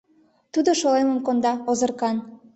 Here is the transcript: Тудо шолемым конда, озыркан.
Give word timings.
Тудо 0.53 0.69
шолемым 0.79 1.19
конда, 1.25 1.53
озыркан. 1.69 2.15